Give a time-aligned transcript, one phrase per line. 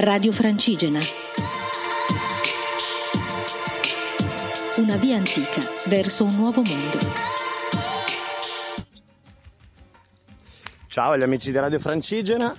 [0.00, 1.00] Radio Francigena.
[4.76, 6.98] Una via antica verso un nuovo mondo.
[10.86, 12.54] Ciao agli amici di Radio Francigena,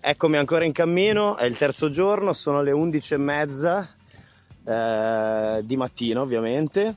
[0.00, 3.88] eccomi ancora in cammino, è il terzo giorno, sono le 11 e mezza
[4.64, 6.96] eh, di mattina ovviamente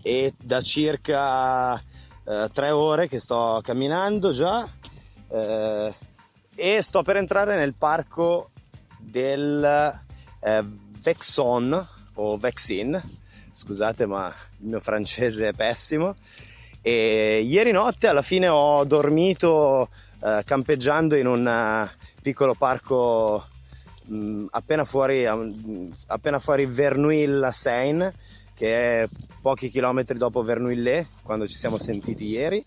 [0.00, 4.64] e da circa eh, tre ore che sto camminando già
[5.28, 6.12] eh,
[6.54, 8.50] e sto per entrare nel parco
[8.98, 10.00] del
[10.40, 10.64] eh,
[11.00, 13.00] Vexon o Vexin,
[13.52, 16.14] scusate ma il mio francese è pessimo.
[16.80, 19.88] E ieri notte alla fine ho dormito
[20.22, 21.90] eh, campeggiando in un eh,
[22.20, 23.46] piccolo parco
[24.04, 28.14] mh, mm, appena fuori, um, appena fuori Vernouille-la-Seine,
[28.54, 29.08] che è
[29.40, 32.64] pochi chilometri dopo Vernouillet, quando ci siamo sentiti ieri.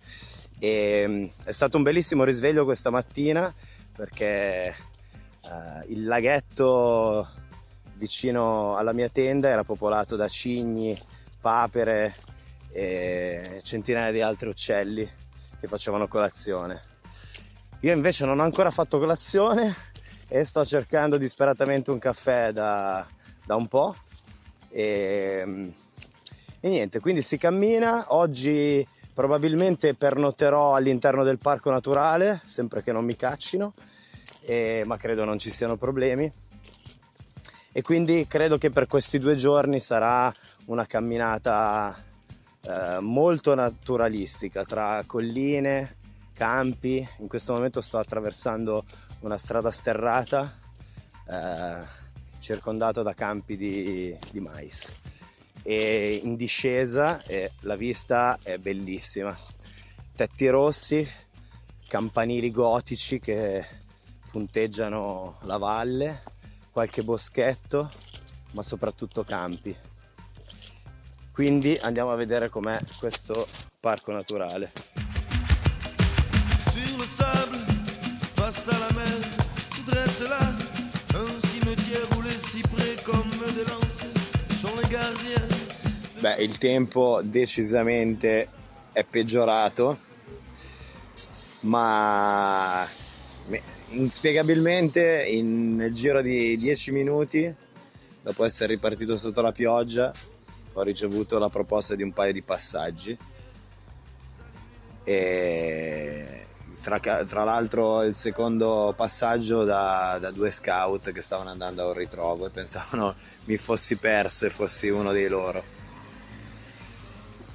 [0.59, 3.53] E, mh, mm, è stato un bellissimo risveglio questa mattina
[3.97, 4.75] perché
[5.41, 7.27] uh, il laghetto
[7.95, 10.95] vicino alla mia tenda era popolato da cigni,
[11.41, 12.15] papere
[12.71, 15.11] e centinaia di altri uccelli
[15.59, 16.83] che facevano colazione.
[17.81, 19.75] Io invece non ho ancora fatto colazione
[20.27, 23.07] e sto cercando disperatamente un caffè da,
[23.43, 23.95] da un po'.
[24.69, 25.73] E,
[26.59, 28.05] e niente, quindi si cammina.
[28.09, 28.87] Oggi
[29.17, 33.73] Probabilmente pernotterò all'interno del parco naturale, sempre che non mi caccino,
[34.41, 36.31] e, ma credo non ci siano problemi.
[37.71, 40.31] E quindi credo che per questi due giorni sarà
[40.65, 41.97] una camminata
[42.61, 45.95] eh, molto naturalistica tra colline,
[46.35, 46.97] campi.
[47.17, 48.85] In questo momento sto attraversando
[49.21, 50.59] una strada sterrata
[51.27, 51.83] eh,
[52.37, 54.93] circondato da campi di, di mais
[55.69, 59.37] e in discesa e la vista è bellissima.
[60.15, 61.05] Tetti rossi,
[61.89, 63.65] campanili gotici che
[64.31, 66.23] punteggiano la valle,
[66.71, 67.91] qualche boschetto,
[68.51, 69.75] ma soprattutto campi.
[71.33, 73.45] Quindi andiamo a vedere com'è questo
[73.81, 74.71] parco naturale.
[76.71, 77.57] Sur le sable,
[78.35, 79.35] face à la mer,
[79.73, 80.56] se dresse là
[86.19, 88.49] Beh, il tempo decisamente
[88.91, 89.99] è peggiorato,
[91.59, 92.87] ma
[93.89, 97.53] inspiegabilmente in, nel giro di 10 minuti,
[98.23, 100.11] dopo essere ripartito sotto la pioggia,
[100.73, 103.15] ho ricevuto la proposta di un paio di passaggi.
[105.03, 106.45] E
[106.81, 111.93] tra, tra l'altro il secondo passaggio da, da, due scout che stavano andando a un
[111.93, 113.13] ritrovo e pensavano
[113.45, 115.76] mi fossi perso e fossi uno dei loro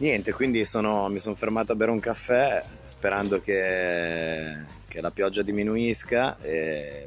[0.02, 4.52] niente, quindi sono, mi sono fermato a bere un caffè sperando che,
[4.88, 7.06] che la pioggia diminuisca e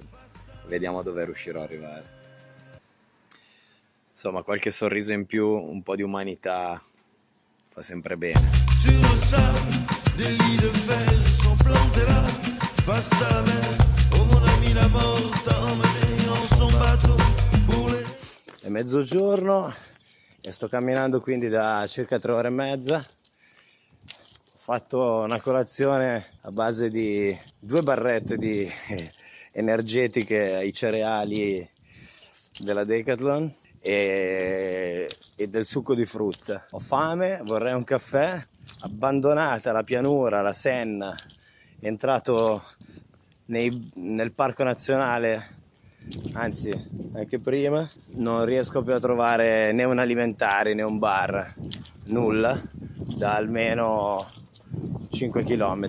[0.67, 2.13] vediamo dove riuscirò ad arrivare.
[4.11, 6.81] Insomma, qualche sorriso in più, un po' di umanità
[7.67, 8.39] fa sempre bene.
[18.61, 19.94] È mezzogiorno
[20.45, 22.97] e sto camminando quindi da circa tre ore e mezza.
[22.97, 28.69] Ho fatto una colazione a base di due barrette di
[29.53, 31.67] energetiche ai cereali
[32.59, 36.63] della Decathlon e, e del succo di frutta.
[36.71, 38.39] Ho fame, vorrei un caffè,
[38.81, 41.15] abbandonata la pianura, la Senna,
[41.79, 42.61] entrato
[43.45, 45.54] nei, nel parco nazionale
[46.33, 46.71] anzi
[47.13, 51.53] anche prima non riesco più a trovare né un alimentare né un bar
[52.07, 52.61] nulla
[53.15, 54.25] da almeno
[55.11, 55.87] 5 km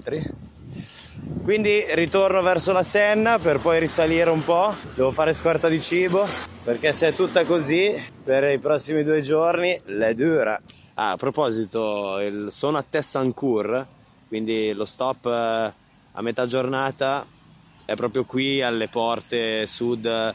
[1.43, 6.27] quindi ritorno verso la Senna per poi risalire un po' devo fare scorta di cibo
[6.65, 7.95] perché se è tutta così
[8.25, 10.61] per i prossimi due giorni l'è dura.
[10.95, 12.19] Ah, a proposito
[12.49, 13.87] sono a Tessancourt
[14.29, 15.73] quindi lo stop eh,
[16.13, 17.27] a metà giornata
[17.87, 20.35] è proprio qui alle porte sud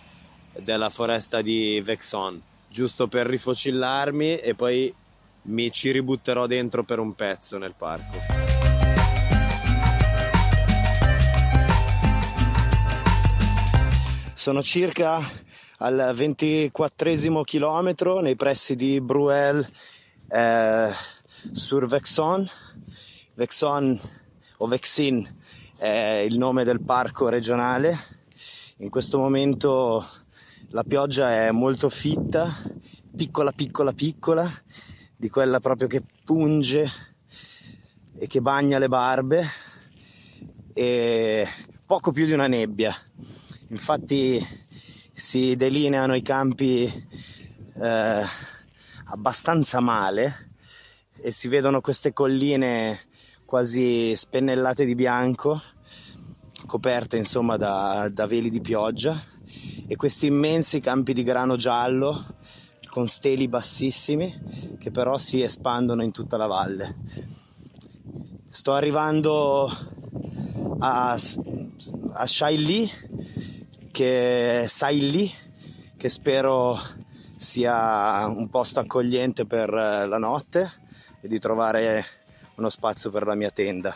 [0.57, 4.93] della foresta di Vexon, giusto per rifocillarmi e poi
[5.43, 8.17] mi ci ributterò dentro per un pezzo nel parco.
[14.33, 15.21] Sono circa
[15.79, 19.67] al 24 chilometro nei pressi di Bruel
[20.29, 20.89] eh,
[21.51, 22.49] sur Vexon.
[23.33, 23.99] Vexon
[24.57, 25.27] o Vexin
[25.81, 27.97] è il nome del parco regionale.
[28.77, 30.05] In questo momento
[30.69, 32.55] la pioggia è molto fitta,
[33.15, 34.47] piccola piccola piccola,
[35.15, 36.87] di quella proprio che punge
[38.15, 39.43] e che bagna le barbe
[40.71, 41.47] e
[41.87, 42.95] poco più di una nebbia.
[43.69, 44.39] Infatti
[45.11, 48.23] si delineano i campi eh,
[49.05, 50.51] abbastanza male
[51.19, 53.09] e si vedono queste colline
[53.51, 55.61] quasi spennellate di bianco,
[56.65, 59.21] coperte insomma da, da veli di pioggia
[59.87, 62.27] e questi immensi campi di grano giallo
[62.87, 66.95] con steli bassissimi che però si espandono in tutta la valle.
[68.47, 69.69] Sto arrivando
[70.79, 72.89] a, a Shaili,
[73.91, 75.29] che, Saili,
[75.97, 76.79] che spero
[77.35, 80.71] sia un posto accogliente per la notte
[81.19, 82.20] e di trovare
[82.61, 83.95] uno spazio per la mia tenda.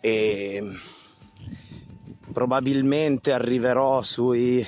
[0.00, 0.78] E
[2.32, 4.66] probabilmente arriverò sui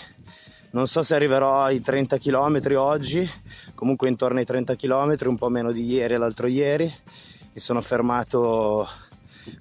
[0.72, 3.30] non so se arriverò ai 30 km oggi
[3.74, 6.84] comunque intorno ai 30 km un po' meno di ieri e l'altro ieri.
[6.84, 8.86] Mi sono fermato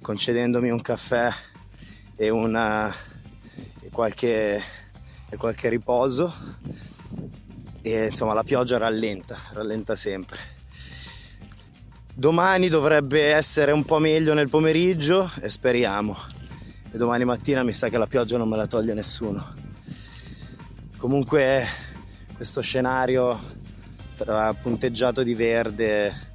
[0.02, 1.32] concedendomi un caffè
[2.16, 2.90] e, una,
[3.82, 4.62] e, qualche,
[5.30, 6.34] e qualche riposo.
[7.82, 10.61] E insomma la pioggia rallenta rallenta sempre
[12.14, 16.18] domani dovrebbe essere un po' meglio nel pomeriggio e speriamo
[16.92, 19.48] e domani mattina mi sa che la pioggia non me la toglie nessuno.
[20.98, 21.66] Comunque
[22.36, 23.40] questo scenario
[24.18, 26.30] tra punteggiato di verde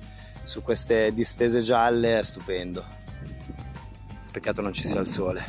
[0.45, 2.83] su queste distese gialle è stupendo.
[4.31, 5.45] Peccato non ci sia il sole.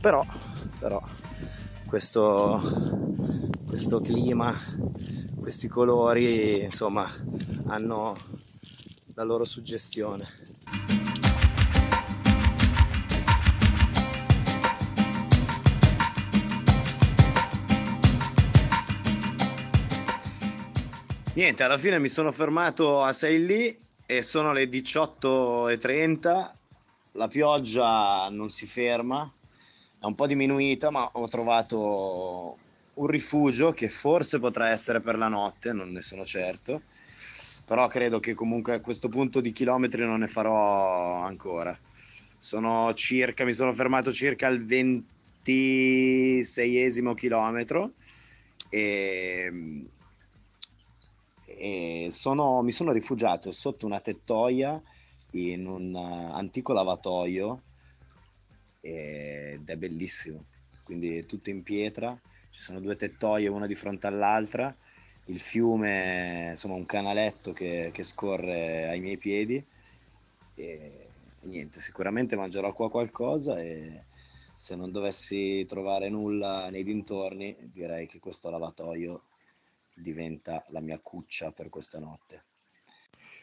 [0.00, 0.24] Però,
[0.78, 1.02] però
[1.86, 2.60] questo,
[3.66, 4.54] questo clima,
[5.40, 7.10] questi colori, insomma,
[7.66, 8.14] hanno
[9.16, 10.24] la loro suggestione.
[21.32, 26.50] Niente, alla fine mi sono fermato a 6 lì e sono le 18.30,
[27.12, 29.30] la pioggia non si ferma,
[29.98, 32.58] è un po' diminuita ma ho trovato
[32.94, 36.82] un rifugio che forse potrà essere per la notte, non ne sono certo,
[37.66, 41.78] però credo che comunque a questo punto di chilometri non ne farò ancora.
[42.38, 47.92] Sono circa, mi sono fermato circa al 26esimo chilometro
[48.70, 49.84] e
[51.58, 54.80] e sono, mi sono rifugiato sotto una tettoia
[55.32, 57.62] in un uh, antico lavatoio
[58.80, 60.44] ed è bellissimo,
[60.84, 62.18] quindi è tutto in pietra,
[62.50, 64.74] ci sono due tettoie una di fronte all'altra,
[65.26, 69.64] il fiume, insomma un canaletto che, che scorre ai miei piedi
[70.54, 71.08] e
[71.40, 74.04] niente, sicuramente mangerò qua qualcosa e
[74.54, 79.24] se non dovessi trovare nulla nei dintorni direi che questo lavatoio
[79.92, 82.44] diventa la mia cuccia per questa notte.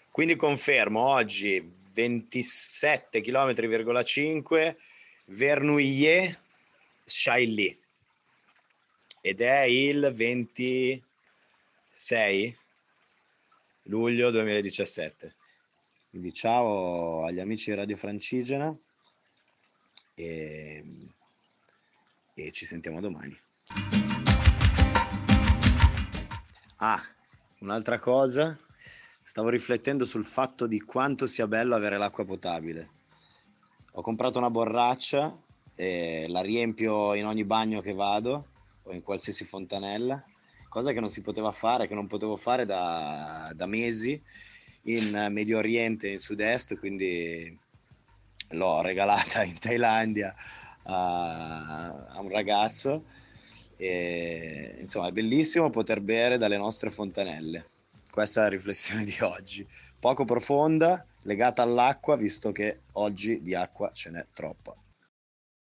[0.10, 4.76] Quindi confermo oggi 27 km,5
[5.26, 6.40] Vernouillet
[7.06, 7.80] Chailly
[9.22, 10.12] ed è il
[11.94, 12.58] 26
[13.84, 15.36] luglio 2017.
[16.10, 18.76] Quindi ciao agli amici di Radio Francigena
[20.16, 20.84] e,
[22.34, 23.40] e ci sentiamo domani.
[26.78, 27.00] Ah,
[27.60, 28.58] un'altra cosa,
[29.22, 32.90] stavo riflettendo sul fatto di quanto sia bello avere l'acqua potabile.
[33.92, 35.40] Ho comprato una borraccia
[35.76, 38.48] e la riempio in ogni bagno che vado
[38.82, 40.26] o in qualsiasi fontanella,
[40.74, 44.20] cosa che non si poteva fare, che non potevo fare da, da mesi
[44.86, 47.56] in Medio Oriente in Sud-Est, quindi
[48.50, 50.34] l'ho regalata in Thailandia
[50.86, 53.06] a, a un ragazzo
[53.78, 57.68] e, insomma, è bellissimo poter bere dalle nostre fontanelle.
[58.10, 59.68] Questa è la riflessione di oggi.
[60.00, 64.76] Poco profonda, legata all'acqua, visto che oggi di acqua ce n'è troppa.